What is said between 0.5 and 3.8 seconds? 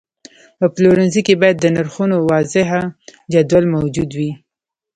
په پلورنځي کې باید د نرخونو واضحه جدول